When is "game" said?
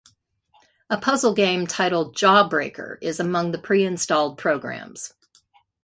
1.35-1.67